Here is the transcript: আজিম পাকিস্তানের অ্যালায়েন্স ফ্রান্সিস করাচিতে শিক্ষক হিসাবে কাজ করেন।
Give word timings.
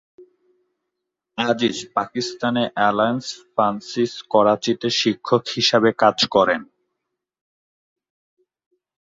আজিম 1.37 1.75
পাকিস্তানের 1.95 2.67
অ্যালায়েন্স 2.75 3.25
ফ্রান্সিস 3.53 4.11
করাচিতে 4.29 4.87
শিক্ষক 4.99 5.43
হিসাবে 5.55 5.89
কাজ 5.93 6.17
করেন। 6.27 6.61